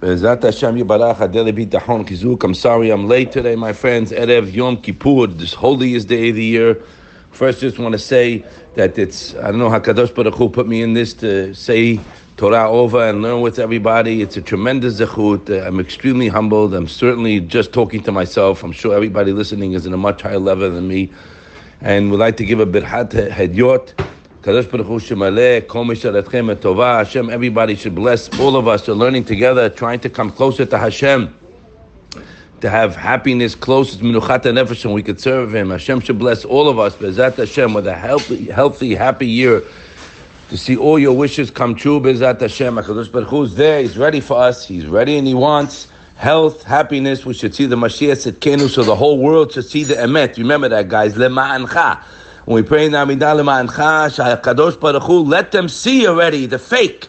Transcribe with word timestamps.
I'm 0.00 0.16
sorry 2.54 2.90
I'm 2.90 3.08
late 3.08 3.32
today, 3.32 3.56
my 3.56 3.72
friends. 3.72 4.12
Erev 4.12 4.52
Yom 4.52 4.80
Kippur, 4.80 5.26
this 5.26 5.54
holiest 5.54 6.06
day 6.06 6.28
of 6.28 6.36
the 6.36 6.44
year. 6.44 6.80
First, 7.32 7.60
just 7.60 7.76
want 7.78 7.92
to 7.92 7.98
say 7.98 8.44
that 8.74 8.98
it's, 8.98 9.34
I 9.36 9.50
don't 9.50 9.58
know, 9.58 9.68
HaKadosh 9.68 10.14
Baruch 10.14 10.34
Hu 10.34 10.48
put 10.48 10.66
me 10.68 10.82
in 10.82 10.94
this 10.94 11.12
to 11.14 11.52
say 11.54 11.98
Torah 12.36 12.70
over 12.70 13.02
and 13.02 13.20
learn 13.22 13.40
with 13.40 13.58
everybody. 13.58 14.22
It's 14.22 14.36
a 14.36 14.42
tremendous 14.42 15.00
zechut. 15.00 15.50
I'm 15.66 15.80
extremely 15.80 16.28
humbled. 16.28 16.72
I'm 16.74 16.86
certainly 16.86 17.40
just 17.40 17.72
talking 17.72 18.00
to 18.04 18.12
myself. 18.12 18.62
I'm 18.62 18.70
sure 18.70 18.94
everybody 18.94 19.32
listening 19.32 19.72
is 19.72 19.86
in 19.86 19.92
a 19.92 19.96
much 19.96 20.22
higher 20.22 20.38
level 20.38 20.70
than 20.70 20.86
me. 20.86 21.10
And 21.80 22.12
we'd 22.12 22.18
like 22.18 22.36
to 22.36 22.44
give 22.44 22.60
a 22.60 22.66
birhat 22.66 23.10
hedyot. 23.30 24.07
Hashem, 24.44 24.80
everybody 27.30 27.74
should 27.74 27.94
bless 27.94 28.40
all 28.40 28.56
of 28.56 28.68
us. 28.68 28.86
We're 28.86 28.94
learning 28.94 29.24
together, 29.24 29.68
trying 29.68 29.98
to 30.00 30.08
come 30.08 30.30
closer 30.30 30.64
to 30.64 30.78
Hashem, 30.78 31.36
to 32.60 32.70
have 32.70 32.94
happiness 32.94 33.56
closest 33.56 34.00
Minuchat 34.00 34.42
Nefesh, 34.42 34.84
and 34.84 34.94
we 34.94 35.02
could 35.02 35.20
serve 35.20 35.54
Him. 35.54 35.70
Hashem 35.70 36.00
should 36.00 36.20
bless 36.20 36.44
all 36.44 36.68
of 36.68 36.78
us, 36.78 36.94
Bezat 36.94 37.36
Hashem, 37.36 37.74
with 37.74 37.88
a 37.88 37.94
healthy, 37.94 38.44
healthy, 38.44 38.94
happy 38.94 39.26
year, 39.26 39.64
to 40.50 40.56
see 40.56 40.76
all 40.76 40.98
your 41.00 41.16
wishes 41.16 41.50
come 41.50 41.74
true, 41.74 41.98
Bezat 41.98 42.40
Hashem. 42.40 42.76
Kadosh 42.76 43.10
Baruch 43.10 43.28
Hu 43.28 43.42
is 43.42 43.56
there, 43.56 43.82
He's 43.82 43.98
ready 43.98 44.20
for 44.20 44.38
us, 44.38 44.64
He's 44.66 44.86
ready 44.86 45.18
and 45.18 45.26
He 45.26 45.34
wants 45.34 45.88
health, 46.14 46.62
happiness. 46.62 47.24
We 47.26 47.34
should 47.34 47.54
see 47.54 47.66
the 47.66 47.76
Mashiach 47.76 48.32
Kenu, 48.34 48.68
so 48.68 48.82
the 48.82 48.96
whole 48.96 49.18
world 49.18 49.52
should 49.52 49.66
see 49.66 49.84
the 49.84 49.94
Emet. 49.94 50.36
Remember 50.36 50.68
that, 50.68 50.88
guys. 50.88 51.14
Lema'ancha. 51.14 52.02
When 52.48 52.54
we 52.54 52.62
pray 52.62 52.86
in 52.86 52.92
Amidah 52.92 53.68
Lema'ancha, 53.68 54.40
Kadosh 54.40 54.80
Baruch 54.80 55.02
Hu, 55.02 55.20
let 55.20 55.52
them 55.52 55.68
see 55.68 56.06
already 56.06 56.46
the 56.46 56.58
fake. 56.58 57.08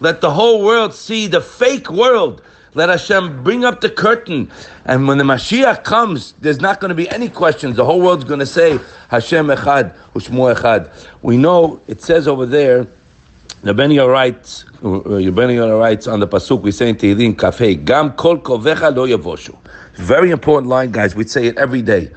Let 0.00 0.22
the 0.22 0.30
whole 0.30 0.64
world 0.64 0.94
see 0.94 1.26
the 1.26 1.42
fake 1.42 1.90
world. 1.90 2.40
Let 2.72 2.88
Hashem 2.88 3.44
bring 3.44 3.66
up 3.66 3.82
the 3.82 3.90
curtain. 3.90 4.50
And 4.86 5.06
when 5.06 5.18
the 5.18 5.24
Mashiach 5.24 5.84
comes, 5.84 6.32
there's 6.40 6.62
not 6.62 6.80
going 6.80 6.88
to 6.88 6.94
be 6.94 7.06
any 7.10 7.28
questions. 7.28 7.76
The 7.76 7.84
whole 7.84 8.00
world's 8.00 8.24
going 8.24 8.40
to 8.40 8.46
say, 8.46 8.78
Hashem 9.10 9.48
Echad, 9.48 9.94
Ushmo 10.14 10.56
Echad. 10.56 10.90
We 11.20 11.36
know, 11.36 11.82
it 11.86 12.00
says 12.00 12.26
over 12.26 12.46
there, 12.46 12.86
the 13.60 13.74
Benya 13.74 14.10
writes, 14.10 14.64
uh, 14.76 15.04
Benya 15.36 15.78
writes 15.78 16.06
on 16.06 16.20
the 16.20 16.26
pasuk. 16.26 16.62
We 16.62 16.72
say 16.72 16.88
in 16.88 16.96
Tehillim 16.96 17.34
Kafei, 17.34 17.84
Gam 17.84 18.12
kol 18.12 18.38
kovecha 18.38 18.96
lo 18.96 19.06
yavoshu. 19.06 19.54
Very 19.96 20.30
important 20.30 20.70
line, 20.70 20.92
guys. 20.92 21.14
We 21.14 21.24
say 21.24 21.48
it 21.48 21.58
every 21.58 21.82
day. 21.82 22.10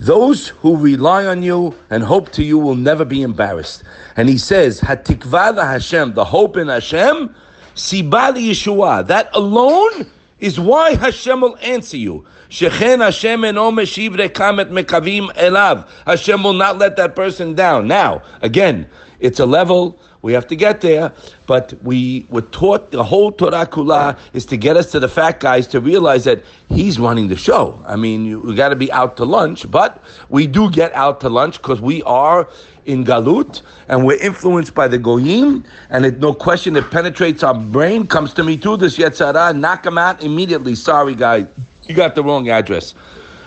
Those 0.00 0.48
who 0.48 0.78
rely 0.78 1.26
on 1.26 1.42
you 1.42 1.74
and 1.90 2.02
hope 2.02 2.30
to 2.32 2.42
you 2.42 2.58
will 2.58 2.74
never 2.74 3.04
be 3.04 3.20
embarrassed. 3.20 3.84
And 4.16 4.30
he 4.30 4.38
says, 4.38 4.80
Hatikva 4.80 5.54
Hashem, 5.54 6.14
the 6.14 6.24
hope 6.24 6.56
in 6.56 6.68
Hashem, 6.68 7.34
Sibali 7.74 8.48
Yeshua. 8.48 9.06
That 9.06 9.28
alone 9.34 10.10
is 10.38 10.58
why 10.58 10.94
Hashem 10.94 11.42
will 11.42 11.56
answer 11.58 11.98
you. 11.98 12.24
Shechen 12.48 13.04
Hashem 13.04 13.44
eno 13.44 13.70
meshiv 13.70 14.16
rekamet 14.16 14.70
mekavim 14.70 15.34
elav. 15.34 15.86
Hashem 16.06 16.42
will 16.42 16.54
not 16.54 16.78
let 16.78 16.96
that 16.96 17.14
person 17.14 17.54
down. 17.54 17.86
Now, 17.86 18.22
again, 18.40 18.88
it's 19.18 19.38
a 19.38 19.46
level 19.46 19.98
we 20.22 20.32
have 20.34 20.46
to 20.48 20.56
get 20.56 20.82
there, 20.82 21.12
but 21.46 21.72
we 21.82 22.26
were 22.28 22.42
taught 22.42 22.90
the 22.90 23.02
whole 23.02 23.32
Torah 23.32 23.66
Kula 23.66 24.18
is 24.34 24.44
to 24.46 24.56
get 24.56 24.76
us 24.76 24.90
to 24.92 25.00
the 25.00 25.08
fact 25.08 25.40
guys 25.40 25.66
to 25.68 25.80
realize 25.80 26.24
that 26.24 26.42
he's 26.68 26.98
running 26.98 27.28
the 27.28 27.36
show. 27.36 27.82
I 27.86 27.96
mean, 27.96 28.26
you, 28.26 28.40
we 28.40 28.54
got 28.54 28.68
to 28.68 28.76
be 28.76 28.92
out 28.92 29.16
to 29.16 29.24
lunch, 29.24 29.70
but 29.70 30.02
we 30.28 30.46
do 30.46 30.70
get 30.70 30.92
out 30.92 31.20
to 31.22 31.30
lunch 31.30 31.56
because 31.56 31.80
we 31.80 32.02
are 32.02 32.48
in 32.84 33.04
Galut 33.04 33.62
and 33.88 34.04
we're 34.04 34.20
influenced 34.20 34.74
by 34.74 34.88
the 34.88 34.98
Goyim, 34.98 35.64
and 35.88 36.04
it, 36.04 36.18
no 36.18 36.34
question 36.34 36.76
it 36.76 36.90
penetrates 36.90 37.42
our 37.42 37.58
brain, 37.58 38.06
comes 38.06 38.34
to 38.34 38.44
me 38.44 38.56
too, 38.58 38.76
this 38.76 38.98
Yetzer 38.98 39.34
Hara, 39.34 39.54
knock 39.54 39.86
him 39.86 39.96
out 39.96 40.22
immediately. 40.22 40.74
Sorry, 40.74 41.14
guys, 41.14 41.46
you 41.84 41.94
got 41.94 42.14
the 42.14 42.22
wrong 42.22 42.48
address. 42.50 42.94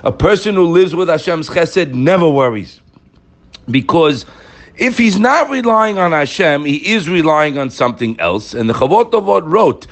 A 0.03 0.11
person 0.11 0.55
who 0.55 0.65
lives 0.65 0.95
with 0.95 1.07
Hashem's 1.07 1.49
chesed 1.49 1.93
never 1.93 2.29
worries 2.29 2.81
because 3.69 4.25
if 4.75 4.97
he's 4.97 5.19
not 5.19 5.49
relying 5.49 5.99
on 5.99 6.11
Hashem, 6.11 6.65
he 6.65 6.93
is 6.93 7.07
relying 7.07 7.57
on 7.57 7.69
something 7.69 8.19
else. 8.19 8.53
And 8.53 8.69
the 8.69 8.73
Chovot 8.73 9.11
HaLevavot 9.11 9.43
wrote, 9.45 9.87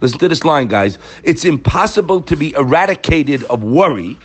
Listen 0.00 0.18
to 0.18 0.28
this 0.28 0.44
line, 0.44 0.68
guys. 0.68 0.98
It's 1.24 1.44
impossible 1.44 2.22
to 2.22 2.36
be 2.36 2.52
eradicated 2.54 3.44
of 3.44 3.62
worry. 3.64 4.18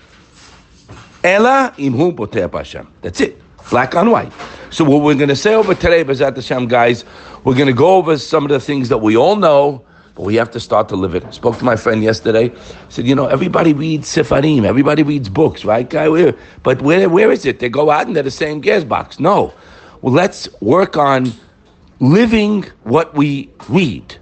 Ela 1.23 1.73
imhu 1.77 2.53
Hashem. 2.53 2.87
That's 3.01 3.21
it. 3.21 3.41
Black 3.69 3.95
on 3.95 4.11
white. 4.11 4.31
So 4.69 4.83
what 4.83 5.01
we're 5.01 5.15
going 5.15 5.29
to 5.29 5.35
say 5.35 5.55
over 5.55 5.73
today, 5.73 6.03
Bezat 6.03 6.35
Hashem, 6.35 6.67
guys, 6.67 7.05
we're 7.43 7.55
going 7.55 7.67
to 7.67 7.73
go 7.73 7.95
over 7.95 8.17
some 8.17 8.43
of 8.43 8.49
the 8.49 8.59
things 8.59 8.89
that 8.89 8.97
we 8.97 9.15
all 9.15 9.35
know, 9.35 9.84
but 10.15 10.23
we 10.23 10.35
have 10.35 10.49
to 10.51 10.59
start 10.59 10.87
to 10.89 10.95
live 10.95 11.13
it. 11.13 11.25
I 11.25 11.31
spoke 11.31 11.57
to 11.59 11.65
my 11.65 11.75
friend 11.75 12.01
yesterday. 12.01 12.51
Said, 12.89 13.05
you 13.05 13.13
know, 13.13 13.27
everybody 13.27 13.73
reads 13.73 14.07
Sefarim, 14.07 14.63
everybody 14.63 15.03
reads 15.03 15.27
books, 15.27 15.65
right, 15.65 15.89
guy? 15.89 16.33
But 16.63 16.81
where, 16.81 17.09
where 17.09 17.31
is 17.31 17.45
it? 17.45 17.59
They 17.59 17.67
go 17.67 17.91
out 17.91 18.07
and 18.07 18.15
they're 18.15 18.23
the 18.23 18.31
same 18.31 18.61
gas 18.61 18.85
box. 18.85 19.19
No. 19.19 19.53
Well, 20.01 20.13
let's 20.13 20.47
work 20.61 20.95
on 20.95 21.33
living 21.99 22.63
what 22.83 23.13
we 23.13 23.49
read. 23.67 24.17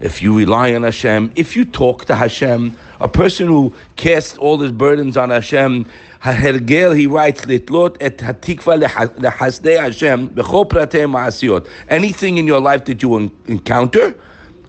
If 0.00 0.20
you 0.20 0.36
rely 0.36 0.74
on 0.74 0.82
Hashem, 0.82 1.32
if 1.36 1.56
you 1.56 1.64
talk 1.64 2.04
to 2.04 2.14
Hashem, 2.14 2.76
a 3.00 3.08
person 3.08 3.46
who 3.46 3.74
casts 3.96 4.36
all 4.36 4.58
his 4.58 4.70
burdens 4.70 5.16
on 5.16 5.30
Hashem, 5.30 5.86
Hergel, 6.20 6.94
he 6.94 7.06
writes, 7.06 7.46
Litlot 7.46 7.96
et 8.00 8.18
hatikva 8.18 8.78
lehasdei 8.84 9.80
Hashem, 9.80 10.28
b'chol 10.30 10.68
pratei 10.68 11.08
ma'asiyot. 11.10 11.66
Anything 11.88 12.36
in 12.36 12.46
your 12.46 12.60
life 12.60 12.84
that 12.84 13.02
you 13.02 13.16
encounter, 13.46 14.14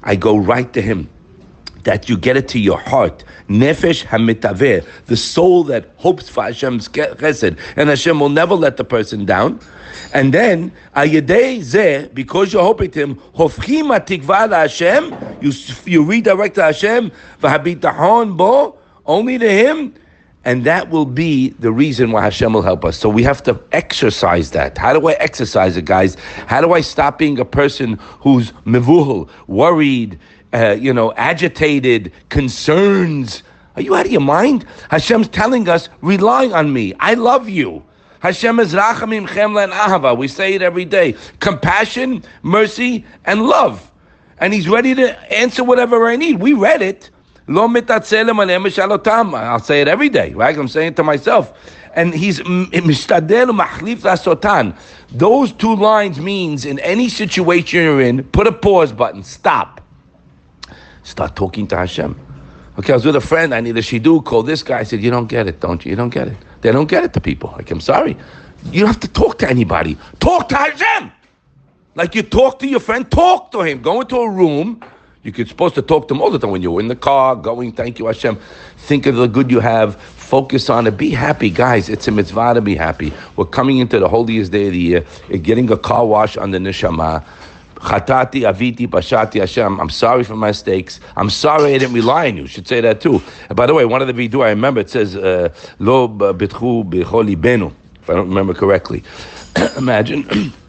I 0.04 0.16
go 0.16 0.38
right 0.38 0.72
to 0.74 0.82
him. 0.82 1.10
That 1.84 2.10
you 2.10 2.18
get 2.18 2.36
it 2.36 2.50
to 2.50 2.60
your 2.60 2.80
heart. 2.80 3.24
Nefesh 3.48 4.04
hamitaveh, 4.04 4.86
the 5.06 5.16
soul 5.16 5.64
that 5.66 5.90
hopes 5.96 6.28
for 6.28 6.44
Hashem's 6.44 6.90
chesed. 6.90 7.58
And 7.78 7.90
Hashem 7.90 8.20
will 8.20 8.28
never 8.28 8.56
let 8.56 8.76
the 8.76 8.84
person 8.84 9.26
down. 9.26 9.62
And 10.14 10.34
then, 10.34 10.74
ayedei 10.96 11.60
zeh, 11.60 12.14
because 12.14 12.52
you're 12.52 12.64
hoping 12.64 12.92
to 12.92 13.00
him, 13.00 13.16
hofchim 13.36 13.98
atikva 13.98 14.50
Hashem, 14.52 15.16
you, 15.42 15.54
you 15.86 16.04
redirect 16.04 16.56
to 16.56 16.64
Hashem, 16.64 17.12
v'habitahon 17.42 18.36
bo, 18.36 18.78
only 19.06 19.38
to 19.38 19.50
him, 19.50 19.94
and 20.48 20.64
that 20.64 20.90
will 20.90 21.06
be 21.06 21.50
the 21.60 21.74
reason 21.74 22.14
why 22.14 22.22
Hashem 22.22 22.54
will 22.54 22.62
help 22.62 22.86
us. 22.86 22.98
So 22.98 23.10
we 23.10 23.22
have 23.24 23.44
to 23.44 23.62
exercise 23.74 24.52
that. 24.52 24.78
How 24.78 24.94
do 24.98 25.06
I 25.10 25.12
exercise 25.16 25.76
it, 25.76 25.84
guys? 25.84 26.16
How 26.48 26.62
do 26.62 26.72
I 26.72 26.80
stop 26.80 27.20
being 27.20 27.38
a 27.38 27.44
person 27.44 27.96
who's 28.22 28.54
mevuhul, 28.66 29.30
worried, 29.48 30.18
uh, 30.54 30.78
you 30.80 30.94
know, 30.94 31.12
agitated, 31.18 32.14
concerns? 32.30 33.44
Are 33.76 33.82
you 33.82 33.94
out 33.94 34.06
of 34.06 34.12
your 34.14 34.22
mind? 34.22 34.66
Hashem's 34.90 35.28
telling 35.28 35.68
us, 35.68 35.90
rely 36.00 36.48
on 36.48 36.72
me. 36.72 36.94
I 37.02 37.16
love 37.16 37.50
you. 37.50 37.84
Hashem 38.22 38.62
is 38.62 38.74
rachamim 38.74 39.28
chemla 39.28 39.66
and 39.66 39.74
ahava. 39.74 40.18
We 40.18 40.30
say 40.30 40.54
it 40.54 40.62
every 40.62 40.86
day. 40.86 41.18
Compassion, 41.42 42.24
mercy, 42.42 43.04
and 43.26 43.48
love. 43.48 43.92
And 44.38 44.54
He's 44.54 44.70
ready 44.70 44.96
to 44.96 45.34
answer 45.34 45.66
whatever 45.66 46.08
I 46.08 46.16
need. 46.16 46.40
We 46.40 46.54
read 46.54 46.82
it. 46.82 47.10
Lo 47.48 47.64
I'll 47.66 49.60
say 49.60 49.82
it 49.82 49.88
every 49.88 50.10
day, 50.10 50.34
right? 50.34 50.58
I'm 50.58 50.68
saying 50.68 50.90
it 50.90 50.96
to 50.98 51.04
myself. 51.04 51.54
And 51.94 52.14
he's 52.14 52.40
mishtadel 52.42 53.58
machlif 53.58 54.00
lasotan. 54.00 54.78
Those 55.10 55.54
two 55.54 55.76
lines 55.76 56.20
means 56.20 56.66
in 56.66 56.78
any 56.80 57.08
situation 57.10 57.80
you're 57.80 58.02
in, 58.02 58.24
put 58.26 58.48
a 58.48 58.52
pause 58.52 58.92
button, 58.92 59.24
stop. 59.24 59.82
Start 61.04 61.36
talking 61.36 61.68
to 61.68 61.78
Hashem. 61.78 62.20
Okay, 62.80 62.92
I 62.92 62.98
was 62.98 63.06
with 63.06 63.16
a 63.16 63.22
friend, 63.22 63.56
I 63.56 63.62
need 63.62 63.78
a 63.78 63.82
shidu, 63.82 64.24
call 64.24 64.44
this 64.44 64.62
guy. 64.62 64.80
I 64.80 64.84
said, 64.84 65.02
You 65.02 65.10
don't 65.10 65.28
get 65.28 65.48
it, 65.48 65.62
don't 65.62 65.84
you? 65.84 65.92
You 65.92 65.96
don't 65.96 66.10
get 66.10 66.28
it. 66.28 66.38
They 66.62 66.72
don't 66.72 66.90
get 66.90 67.04
it 67.04 67.14
to 67.14 67.22
people. 67.22 67.52
Like, 67.52 67.72
I'm 67.72 67.82
sorry. 67.82 68.18
You 68.66 68.82
don't 68.82 68.88
have 68.88 69.00
to 69.00 69.08
talk 69.08 69.38
to 69.40 69.50
anybody. 69.50 69.98
Talk 70.20 70.50
to 70.50 70.58
Hashem. 70.58 71.12
Like 71.96 72.14
you 72.14 72.22
talk 72.22 72.60
to 72.60 72.68
your 72.68 72.80
friend, 72.80 73.10
talk 73.10 73.52
to 73.54 73.62
him. 73.62 73.82
Go 73.82 74.02
into 74.02 74.18
a 74.18 74.30
room 74.30 74.84
you're 75.24 75.46
supposed 75.46 75.76
to 75.76 75.82
talk 75.82 76.08
to 76.08 76.14
him 76.14 76.22
all 76.22 76.32
the 76.32 76.40
time 76.40 76.52
when 76.52 76.62
you're 76.62 76.80
in 76.80 76.88
the 76.88 76.96
car, 76.96 77.36
going, 77.36 77.72
thank 77.72 78.00
you, 78.00 78.08
Hashem. 78.08 78.38
Think 78.78 79.06
of 79.06 79.16
the 79.16 79.28
good 79.28 79.52
you 79.52 79.60
have. 79.60 79.96
Focus 79.96 80.70
on 80.70 80.88
it. 80.88 80.98
Be 80.98 81.10
happy, 81.10 81.50
guys. 81.50 81.90
It's 81.90 82.08
a 82.08 82.12
mitzvah 82.12 82.54
to 82.56 82.62
be 82.62 82.76
happy. 82.76 83.14
We're 83.36 83.46
coming 83.46 83.78
into 83.78 84.00
the 84.00 84.08
holiest 84.08 84.52
day 84.52 84.68
of 84.68 84.74
the 84.74 84.80
year. 84.80 85.06
You're 85.30 85.40
getting 85.40 85.72
a 85.72 85.78
car 85.78 86.06
wash 86.06 86.38
on 86.38 86.52
the 86.52 86.58
neshama. 86.58 87.24
Chatati, 87.76 88.42
aviti, 88.42 88.88
pashati, 88.88 89.40
Hashem. 89.40 89.80
I'm 89.80 89.90
sorry 89.90 90.24
for 90.24 90.36
my 90.36 90.48
mistakes. 90.48 91.00
I'm 91.16 91.30
sorry 91.30 91.76
I 91.76 91.78
didn't 91.78 91.94
rely 91.94 92.28
on 92.28 92.38
you. 92.38 92.42
you 92.44 92.48
should 92.48 92.68
say 92.68 92.82
that 92.82 93.02
too. 93.02 93.22
And 93.50 93.56
by 93.56 93.68
the 93.68 93.74
way, 93.74 93.86
one 93.86 94.02
of 94.02 94.08
the 94.08 94.14
vidu 94.14 94.44
I 94.44 94.50
remember 94.50 94.82
it 94.82 94.90
says 94.90 95.16
uh, 95.16 95.54
lo 95.80 96.08
bitchu 96.08 96.90
becholi 96.90 97.36
benu. 97.36 97.74
If 98.02 98.10
I 98.10 98.14
don't 98.14 98.30
remember 98.30 98.54
correctly, 98.54 99.04
imagine. 99.78 100.54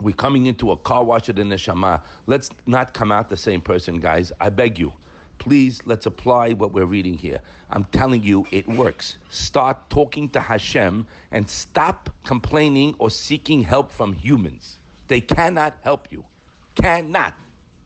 we're 0.00 0.14
coming 0.14 0.46
into 0.46 0.70
a 0.70 0.76
car 0.76 1.04
wash 1.04 1.28
at 1.28 1.36
the 1.36 1.42
neshama. 1.42 2.04
Let's 2.26 2.50
not 2.66 2.94
come 2.94 3.12
out 3.12 3.28
the 3.28 3.36
same 3.36 3.60
person, 3.60 4.00
guys. 4.00 4.32
I 4.40 4.50
beg 4.50 4.78
you. 4.78 4.92
Please, 5.38 5.86
let's 5.86 6.04
apply 6.04 6.52
what 6.52 6.72
we're 6.72 6.84
reading 6.84 7.16
here. 7.16 7.40
I'm 7.70 7.84
telling 7.86 8.22
you, 8.22 8.46
it 8.50 8.66
works. 8.68 9.16
Start 9.30 9.88
talking 9.88 10.28
to 10.30 10.40
Hashem 10.40 11.08
and 11.30 11.48
stop 11.48 12.14
complaining 12.24 12.94
or 12.98 13.10
seeking 13.10 13.62
help 13.62 13.90
from 13.90 14.12
humans. 14.12 14.78
They 15.06 15.20
cannot 15.20 15.80
help 15.82 16.12
you. 16.12 16.26
Cannot. 16.74 17.34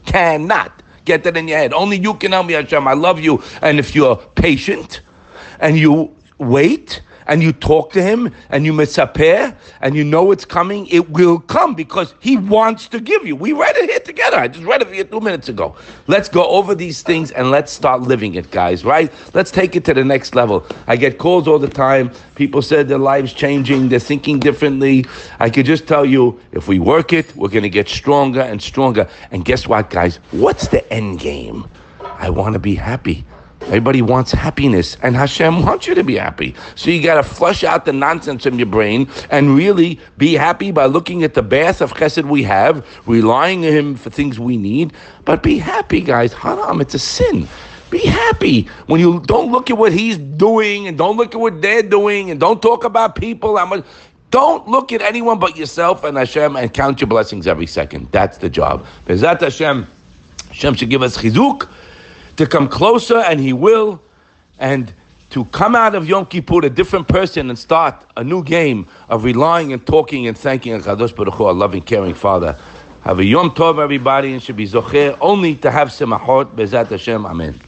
Cannot. 0.05 0.83
Get 1.05 1.23
that 1.25 1.37
in 1.37 1.47
your 1.47 1.59
head. 1.59 1.73
Only 1.73 1.97
you 1.99 2.15
can 2.15 2.33
help 2.33 2.47
me, 2.47 2.55
Hashem. 2.55 2.89
I 2.89 2.95
love 2.95 3.21
you. 3.21 3.43
And 3.63 3.79
if 3.79 3.95
you're 3.95 4.17
patient 4.17 5.01
and 5.61 5.79
you 5.79 6.15
wait 6.39 7.03
and 7.27 7.43
you 7.43 7.53
talk 7.53 7.93
to 7.93 8.03
him 8.03 8.33
and 8.51 8.65
you 8.65 8.73
misaper 8.73 9.57
and 9.81 9.95
you 9.95 10.05
know 10.05 10.31
it's 10.31 10.45
coming, 10.45 10.87
it 10.89 11.11
will 11.11 11.39
come 11.39 11.75
because 11.75 12.15
he 12.21 12.37
wants 12.37 12.89
to 12.89 13.01
give 13.01 13.27
you. 13.27 13.35
We 13.35 13.53
read 13.53 13.77
it 13.77 13.91
here 13.91 14.01
together. 14.01 14.37
I 14.37 14.49
just 14.49 14.65
read 14.65 14.83
it 14.83 14.95
you 14.95 15.05
two 15.05 15.21
minutes 15.21 15.49
ago. 15.49 15.75
Let's 16.07 16.29
go 16.29 16.47
over 16.47 16.75
these 16.75 17.03
things 17.03 17.31
and 17.33 17.51
let's 17.51 17.73
start 17.73 18.03
living 18.03 18.35
it, 18.35 18.51
guys, 18.51 18.85
right? 18.85 19.13
Let's 19.35 19.51
take 19.51 19.75
it 19.75 19.85
to 19.87 19.95
the 19.95 20.05
next 20.05 20.35
level. 20.35 20.67
I 20.87 20.97
get 20.97 21.19
calls 21.19 21.49
all 21.49 21.59
the 21.59 21.69
time. 21.69 22.13
People 22.35 22.63
said 22.63 22.89
their 22.89 22.99
lives 22.99 23.33
changing, 23.33 23.89
they're 23.89 23.99
thinking 23.99 24.39
differently. 24.39 25.07
I 25.41 25.51
could 25.51 25.67
just 25.67 25.89
tell 25.89 26.05
you, 26.05 26.41
if 26.53 26.69
we 26.69 26.79
work 26.79 27.13
it, 27.13 27.35
we're 27.35 27.49
to 27.65 27.69
get 27.71 27.89
stronger 27.89 28.41
and 28.41 28.61
stronger. 28.63 29.09
And 29.31 29.45
guess 29.45 29.67
what, 29.67 29.91
guys? 29.91 30.17
What's 30.31 30.69
the 30.69 30.91
end 30.93 31.21
game? 31.21 31.67
I 32.01 32.31
want 32.31 32.53
to 32.53 32.59
be 32.59 32.75
happy. 32.75 33.25
Everybody 33.69 34.03
wants 34.03 34.31
happiness, 34.31 34.97
and 35.03 35.17
Hashem 35.17 35.63
wants 35.65 35.87
you 35.87 35.95
to 35.95 36.05
be 36.05 36.17
happy. 36.17 36.55
So 36.75 36.91
you 36.91 37.03
got 37.03 37.15
to 37.15 37.23
flush 37.23 37.65
out 37.65 37.87
the 37.87 37.95
nonsense 37.95 38.45
in 38.45 38.59
your 38.59 38.67
brain 38.67 39.09
and 39.31 39.57
really 39.57 39.99
be 40.19 40.35
happy 40.35 40.71
by 40.71 40.85
looking 40.85 41.23
at 41.25 41.33
the 41.33 41.43
bath 41.43 41.81
of 41.81 41.95
chesed 41.95 42.29
we 42.29 42.43
have, 42.43 42.87
relying 43.07 43.65
on 43.65 43.73
Him 43.73 43.97
for 43.97 44.11
things 44.11 44.39
we 44.39 44.59
need. 44.59 44.93
But 45.25 45.43
be 45.43 45.57
happy, 45.57 46.03
guys. 46.03 46.35
Haram, 46.35 46.83
it's 46.83 46.93
a 46.93 46.99
sin. 46.99 47.49
Be 47.89 48.01
happy 48.01 48.69
when 48.87 49.01
you 49.01 49.21
don't 49.21 49.51
look 49.51 49.71
at 49.71 49.79
what 49.79 49.93
He's 49.93 50.19
doing 50.19 50.87
and 50.87 50.99
don't 50.99 51.17
look 51.17 51.35
at 51.35 51.41
what 51.41 51.63
they're 51.63 51.83
doing 51.83 52.31
and 52.31 52.39
don't 52.39 52.61
talk 52.61 52.85
about 52.85 53.17
people. 53.17 53.59
Don't 54.31 54.69
look 54.69 54.93
at 54.93 55.01
anyone 55.01 55.39
but 55.39 55.57
yourself 55.57 56.05
and 56.05 56.19
Hashem 56.19 56.55
and 56.57 56.73
count 56.73 57.01
your 57.01 57.09
blessings 57.09 57.47
every 57.47 57.67
second. 57.67 58.09
That's 58.11 58.39
the 58.39 58.51
job. 58.51 58.85
Bezat 59.07 59.41
Hashem, 59.41 59.87
Hashem 60.49 60.75
should 60.75 60.91
give 60.91 61.03
us 61.03 61.17
chizuk 61.17 61.69
to 62.37 62.47
come 62.47 62.69
closer, 62.69 63.19
and 63.19 63.41
He 63.41 63.53
will, 63.53 64.03
and 64.59 64.93
to 65.31 65.45
come 65.47 65.75
out 65.75 65.95
of 65.95 66.09
Yom 66.09 66.27
Kippur 66.27 66.65
a 66.65 66.71
different 66.71 67.09
person 67.09 67.51
and 67.51 67.59
start 67.59 68.07
a 68.17 68.23
new 68.23 68.45
game 68.45 68.87
of 69.09 69.25
relying 69.25 69.73
and 69.73 69.85
talking 69.85 70.29
and 70.29 70.39
thanking 70.39 70.79
Hakadosh 70.79 71.15
Baruch 71.17 71.35
Hu, 71.35 71.45
our 71.45 71.53
loving, 71.53 71.83
caring 71.83 72.15
Father. 72.15 72.57
Have 73.03 73.19
a 73.19 73.25
Yom 73.25 73.51
Tov, 73.51 73.83
everybody, 73.83 74.33
and 74.33 74.43
should 74.43 74.57
be 74.57 74.67
zocher 74.67 75.19
only 75.21 75.57
to 75.57 75.71
have 75.71 75.89
semachot. 75.89 76.55
Bezat 76.55 76.89
Hashem. 76.89 77.27
Amen. 77.27 77.61